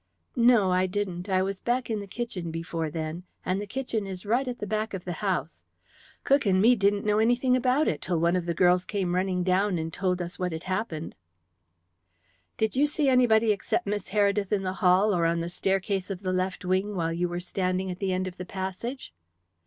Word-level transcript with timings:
"No, 0.35 0.71
I 0.71 0.87
didn't. 0.87 1.29
I 1.29 1.43
was 1.43 1.59
back 1.59 1.87
in 1.87 1.99
the 1.99 2.07
kitchen 2.07 2.49
before 2.49 2.89
then, 2.89 3.21
and 3.45 3.61
the 3.61 3.67
kitchen 3.67 4.07
is 4.07 4.25
right 4.25 4.47
at 4.47 4.57
the 4.57 4.65
back 4.65 4.95
of 4.95 5.05
the 5.05 5.11
house. 5.21 5.61
Cook 6.23 6.47
and 6.47 6.59
me 6.59 6.75
didn't 6.75 7.05
know 7.05 7.19
anything 7.19 7.55
about 7.55 7.87
it 7.87 8.01
till 8.01 8.19
one 8.19 8.35
of 8.35 8.47
the 8.47 8.55
girls 8.55 8.83
came 8.83 9.13
running 9.13 9.43
down 9.43 9.77
and 9.77 9.93
told 9.93 10.19
us 10.19 10.37
about 10.37 10.45
what 10.45 10.51
had 10.53 10.63
happened." 10.63 11.13
"Did 12.57 12.75
you 12.75 12.87
see 12.87 13.09
anybody 13.09 13.51
except 13.51 13.85
Miss 13.85 14.07
Heredith 14.09 14.51
in 14.51 14.63
the 14.63 14.73
hall 14.81 15.13
or 15.13 15.27
on 15.27 15.39
the 15.39 15.49
staircase 15.49 16.09
of 16.09 16.23
the 16.23 16.33
left 16.33 16.65
wing 16.65 16.95
while 16.95 17.13
you 17.13 17.29
were 17.29 17.39
standing 17.39 17.91
at 17.91 17.99
the 17.99 18.11
end 18.11 18.25
of 18.25 18.37
the 18.37 18.43
passage?" 18.45 19.13